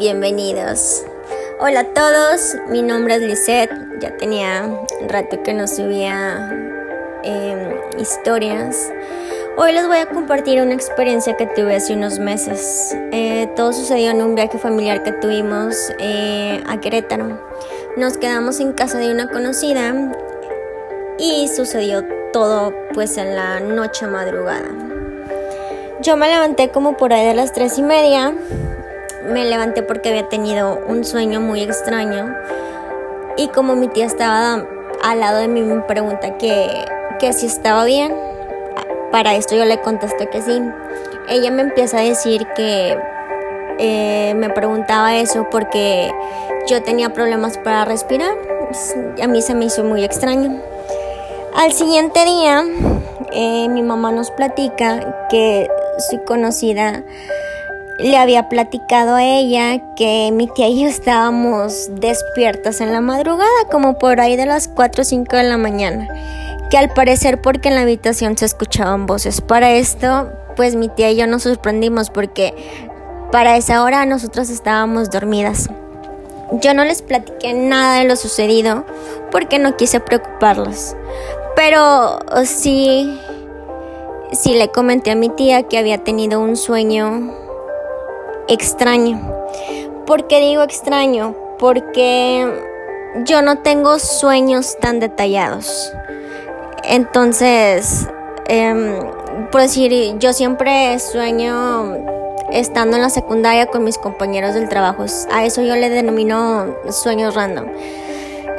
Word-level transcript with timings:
bienvenidos. 0.00 1.04
Hola 1.58 1.80
a 1.80 1.84
todos, 1.92 2.56
mi 2.68 2.80
nombre 2.80 3.16
es 3.16 3.20
Lisette. 3.20 3.70
Ya 4.00 4.16
tenía 4.16 4.64
un 4.98 5.08
rato 5.10 5.42
que 5.42 5.52
no 5.52 5.68
subía 5.68 6.48
em, 7.22 7.74
historias. 7.98 8.90
Hoy 9.58 9.72
les 9.72 9.86
voy 9.86 9.98
a 9.98 10.06
compartir 10.06 10.62
una 10.62 10.72
experiencia 10.72 11.36
que 11.36 11.44
tuve 11.44 11.76
hace 11.76 11.92
unos 11.92 12.18
meses. 12.18 12.96
Eh, 13.12 13.46
todo 13.56 13.74
sucedió 13.74 14.10
en 14.10 14.22
un 14.22 14.34
viaje 14.34 14.56
familiar 14.56 15.02
que 15.02 15.12
tuvimos 15.12 15.92
eh, 15.98 16.64
a 16.66 16.80
Querétaro. 16.80 17.38
Nos 17.98 18.16
quedamos 18.16 18.58
en 18.58 18.72
casa 18.72 18.96
de 18.96 19.12
una 19.12 19.28
conocida 19.28 19.94
y 21.18 21.46
sucedió 21.48 22.06
todo 22.32 22.72
pues 22.94 23.18
en 23.18 23.36
la 23.36 23.60
noche 23.60 24.06
madrugada. 24.06 24.70
Yo 26.00 26.16
me 26.16 26.26
levanté 26.26 26.70
como 26.70 26.96
por 26.96 27.12
ahí 27.12 27.26
de 27.26 27.34
las 27.34 27.52
tres 27.52 27.76
y 27.76 27.82
media 27.82 28.34
me 29.26 29.44
levanté 29.44 29.82
porque 29.82 30.08
había 30.08 30.28
tenido 30.28 30.80
un 30.86 31.04
sueño 31.04 31.40
muy 31.40 31.62
extraño 31.62 32.34
y 33.36 33.48
como 33.48 33.76
mi 33.76 33.88
tía 33.88 34.06
estaba 34.06 34.66
al 35.02 35.20
lado 35.20 35.38
de 35.38 35.48
mí 35.48 35.62
me 35.62 35.80
pregunta 35.82 36.36
que, 36.36 36.84
que 37.18 37.32
si 37.32 37.46
estaba 37.46 37.84
bien. 37.84 38.14
Para 39.10 39.34
esto 39.34 39.56
yo 39.56 39.64
le 39.64 39.80
contesté 39.80 40.28
que 40.28 40.40
sí. 40.40 40.62
Ella 41.28 41.50
me 41.50 41.62
empieza 41.62 41.98
a 41.98 42.02
decir 42.02 42.46
que 42.54 42.96
eh, 43.78 44.34
me 44.34 44.50
preguntaba 44.50 45.16
eso 45.16 45.48
porque 45.50 46.12
yo 46.68 46.82
tenía 46.82 47.12
problemas 47.12 47.58
para 47.58 47.84
respirar. 47.84 48.32
A 49.20 49.26
mí 49.26 49.42
se 49.42 49.54
me 49.54 49.64
hizo 49.64 49.82
muy 49.82 50.04
extraño. 50.04 50.60
Al 51.56 51.72
siguiente 51.72 52.24
día, 52.24 52.64
eh, 53.32 53.68
mi 53.68 53.82
mamá 53.82 54.12
nos 54.12 54.30
platica 54.30 55.26
que 55.28 55.68
su 55.98 56.22
conocida 56.24 57.02
le 58.02 58.16
había 58.16 58.48
platicado 58.48 59.14
a 59.14 59.24
ella 59.24 59.94
que 59.94 60.30
mi 60.32 60.46
tía 60.46 60.68
y 60.68 60.82
yo 60.82 60.88
estábamos 60.88 61.90
despiertas 61.92 62.80
en 62.80 62.92
la 62.92 63.00
madrugada, 63.00 63.48
como 63.70 63.98
por 63.98 64.20
ahí 64.20 64.36
de 64.36 64.46
las 64.46 64.68
4 64.68 65.02
o 65.02 65.04
5 65.04 65.36
de 65.36 65.42
la 65.42 65.58
mañana, 65.58 66.08
que 66.70 66.78
al 66.78 66.88
parecer 66.90 67.42
porque 67.42 67.68
en 67.68 67.74
la 67.74 67.82
habitación 67.82 68.38
se 68.38 68.46
escuchaban 68.46 69.06
voces. 69.06 69.42
Para 69.42 69.72
esto, 69.72 70.30
pues 70.56 70.76
mi 70.76 70.88
tía 70.88 71.10
y 71.10 71.16
yo 71.16 71.26
nos 71.26 71.42
sorprendimos 71.42 72.08
porque 72.10 72.54
para 73.30 73.56
esa 73.56 73.82
hora 73.82 74.06
nosotros 74.06 74.48
estábamos 74.48 75.10
dormidas. 75.10 75.68
Yo 76.52 76.74
no 76.74 76.84
les 76.84 77.02
platiqué 77.02 77.52
nada 77.52 77.98
de 77.98 78.04
lo 78.04 78.16
sucedido 78.16 78.84
porque 79.30 79.58
no 79.58 79.76
quise 79.76 80.00
preocuparlos. 80.00 80.96
Pero 81.54 82.18
sí, 82.44 83.20
sí 84.32 84.54
le 84.54 84.68
comenté 84.68 85.10
a 85.10 85.16
mi 85.16 85.28
tía 85.28 85.64
que 85.64 85.78
había 85.78 86.02
tenido 86.02 86.40
un 86.40 86.56
sueño 86.56 87.49
extraño. 88.50 89.20
¿Por 90.06 90.26
qué 90.26 90.40
digo 90.40 90.62
extraño? 90.62 91.34
Porque 91.58 92.46
yo 93.24 93.42
no 93.42 93.58
tengo 93.58 93.98
sueños 93.98 94.76
tan 94.80 95.00
detallados. 95.00 95.92
Entonces, 96.84 98.06
em, 98.48 98.94
por 99.50 99.62
decir, 99.62 100.18
yo 100.18 100.32
siempre 100.32 100.98
sueño 100.98 101.96
estando 102.52 102.96
en 102.96 103.02
la 103.02 103.10
secundaria 103.10 103.66
con 103.66 103.84
mis 103.84 103.98
compañeros 103.98 104.54
del 104.54 104.68
trabajo. 104.68 105.04
A 105.30 105.44
eso 105.44 105.62
yo 105.62 105.76
le 105.76 105.88
denomino 105.88 106.74
sueños 106.90 107.34
random. 107.34 107.66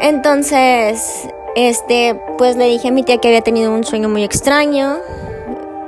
Entonces, 0.00 1.28
este, 1.56 2.18
pues 2.38 2.56
le 2.56 2.66
dije 2.66 2.88
a 2.88 2.90
mi 2.92 3.02
tía 3.02 3.18
que 3.18 3.28
había 3.28 3.42
tenido 3.42 3.72
un 3.72 3.84
sueño 3.84 4.08
muy 4.08 4.22
extraño 4.22 4.98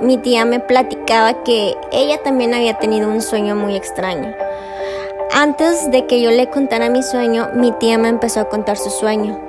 mi 0.03 0.19
tía 0.19 0.45
me 0.45 0.58
platicaba 0.58 1.45
que 1.45 1.77
ella 1.92 2.19
también 2.22 2.55
había 2.55 2.78
tenido 2.78 3.08
un 3.08 3.22
sueño 3.22 3.55
muy 3.55 3.77
extraño. 3.77 4.34
Antes 5.33 5.91
de 5.92 6.06
que 6.06 6.20
yo 6.20 6.31
le 6.31 6.50
contara 6.50 6.91
mi 6.91 7.03
sueño, 7.05 7.50
mi 7.55 7.70
tía 7.72 7.98
me 7.98 8.09
empezó 8.09 8.41
a 8.41 8.48
contar 8.48 8.77
su 8.77 8.91
sueño. 8.91 9.41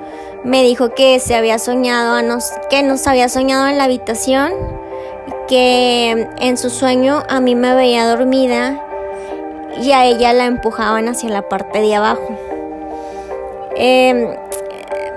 Me 0.44 0.62
dijo 0.62 0.94
que 0.94 1.18
se 1.18 1.34
había 1.34 1.58
soñado, 1.58 2.22
nos, 2.22 2.52
que 2.70 2.82
nos 2.84 3.06
había 3.08 3.28
soñado 3.28 3.66
en 3.66 3.78
la 3.78 3.84
habitación, 3.84 4.52
que 5.48 6.28
en 6.38 6.56
su 6.56 6.70
sueño 6.70 7.24
a 7.28 7.40
mí 7.40 7.56
me 7.56 7.74
veía 7.74 8.06
dormida 8.06 8.80
y 9.82 9.90
a 9.90 10.04
ella 10.06 10.32
la 10.32 10.46
empujaban 10.46 11.08
hacia 11.08 11.30
la 11.30 11.48
parte 11.48 11.80
de 11.80 11.94
abajo. 11.96 12.28
Em, 13.76 14.28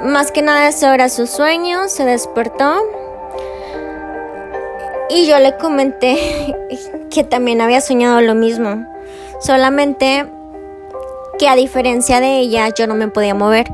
más 0.03 0.31
que 0.31 0.41
nada 0.41 0.67
eso 0.67 0.91
era 0.91 1.09
su 1.09 1.27
sueño, 1.27 1.89
se 1.89 2.05
despertó 2.05 2.81
y 5.09 5.25
yo 5.25 5.39
le 5.39 5.55
comenté 5.57 6.55
que 7.09 7.23
también 7.23 7.61
había 7.61 7.81
soñado 7.81 8.21
lo 8.21 8.35
mismo. 8.35 8.85
Solamente 9.39 10.25
que 11.37 11.47
a 11.47 11.55
diferencia 11.55 12.19
de 12.19 12.39
ella 12.39 12.69
yo 12.69 12.87
no 12.87 12.95
me 12.95 13.07
podía 13.07 13.35
mover. 13.35 13.67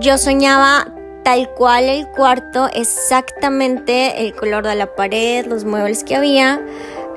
Yo 0.00 0.18
soñaba 0.18 0.88
tal 1.22 1.50
cual 1.54 1.84
el 1.84 2.08
cuarto, 2.08 2.68
exactamente 2.72 4.22
el 4.22 4.34
color 4.34 4.66
de 4.66 4.74
la 4.74 4.86
pared, 4.94 5.46
los 5.46 5.64
muebles 5.64 6.04
que 6.04 6.16
había. 6.16 6.60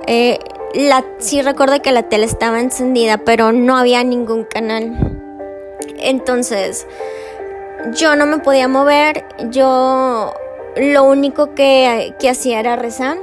Eh, 0.08 0.40
la, 0.74 1.06
sí 1.20 1.42
recuerdo 1.42 1.82
que 1.82 1.92
la 1.92 2.04
tele 2.04 2.26
estaba 2.26 2.60
encendida, 2.60 3.18
pero 3.18 3.52
no 3.52 3.78
había 3.78 4.04
ningún 4.04 4.44
canal. 4.46 5.20
Entonces, 6.00 6.88
yo 7.94 8.16
no 8.16 8.26
me 8.26 8.40
podía 8.40 8.68
mover, 8.68 9.26
yo 9.50 10.34
lo 10.76 11.04
único 11.04 11.54
que, 11.54 12.16
que 12.20 12.30
hacía 12.30 12.60
era 12.60 12.76
rezar 12.76 13.18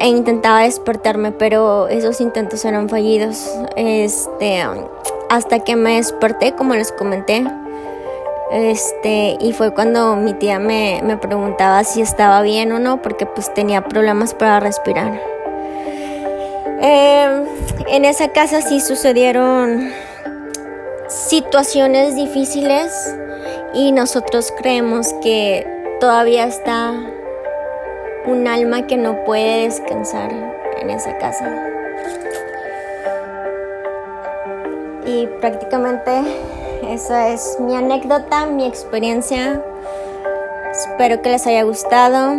e 0.00 0.08
intentaba 0.08 0.62
despertarme, 0.62 1.30
pero 1.30 1.88
esos 1.88 2.20
intentos 2.22 2.64
eran 2.64 2.88
fallidos. 2.88 3.48
Este, 3.76 4.64
hasta 5.28 5.60
que 5.60 5.76
me 5.76 5.96
desperté, 5.96 6.54
como 6.54 6.74
les 6.74 6.90
comenté. 6.90 7.44
Este, 8.50 9.36
y 9.38 9.52
fue 9.52 9.72
cuando 9.74 10.16
mi 10.16 10.32
tía 10.32 10.58
me, 10.58 11.00
me 11.04 11.18
preguntaba 11.18 11.84
si 11.84 12.00
estaba 12.00 12.40
bien 12.40 12.72
o 12.72 12.78
no, 12.78 13.02
porque 13.02 13.26
pues 13.26 13.52
tenía 13.52 13.82
problemas 13.82 14.32
para 14.32 14.58
respirar. 14.58 15.20
Em, 16.80 17.44
en 17.88 18.04
esa 18.06 18.28
casa 18.28 18.62
sí 18.62 18.80
sucedieron 18.80 19.92
situaciones 21.08 22.16
difíciles 22.16 22.90
y 23.74 23.92
nosotros 23.92 24.50
creemos 24.56 25.12
que 25.22 25.66
todavía 26.00 26.46
está 26.46 26.94
un 28.26 28.46
alma 28.46 28.86
que 28.86 28.96
no 28.96 29.24
puede 29.24 29.64
descansar 29.64 30.30
en 30.80 30.90
esa 30.90 31.16
casa. 31.18 31.70
Y 35.06 35.26
prácticamente 35.40 36.22
esa 36.88 37.28
es 37.28 37.58
mi 37.60 37.76
anécdota, 37.76 38.46
mi 38.46 38.66
experiencia. 38.66 39.62
Espero 40.70 41.20
que 41.22 41.30
les 41.30 41.46
haya 41.46 41.62
gustado. 41.62 42.34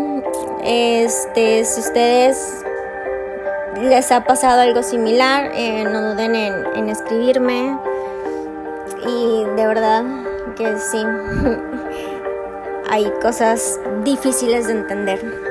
Este, 0.63 1.65
si 1.65 1.79
ustedes 1.79 2.63
les 3.81 4.11
ha 4.11 4.23
pasado 4.23 4.61
algo 4.61 4.83
similar, 4.83 5.51
eh, 5.53 5.83
no 5.83 6.11
duden 6.11 6.35
en, 6.35 6.53
en 6.75 6.89
escribirme. 6.89 7.77
Y 9.07 9.43
de 9.55 9.67
verdad 9.67 10.03
que 10.55 10.77
sí, 10.77 11.03
hay 12.89 13.11
cosas 13.21 13.79
difíciles 14.03 14.67
de 14.67 14.73
entender. 14.73 15.50